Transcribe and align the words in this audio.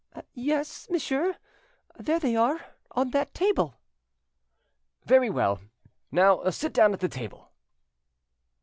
"Yes, 0.33 0.89
monsieur; 0.89 1.37
there 1.95 2.17
they 2.17 2.35
are, 2.35 2.73
on 2.89 3.11
that 3.11 3.35
table." 3.35 3.75
"Very 5.05 5.29
well. 5.29 5.59
Now 6.11 6.49
sit 6.49 6.73
down 6.73 6.91
at 6.93 7.01
the 7.01 7.07
table." 7.07 7.51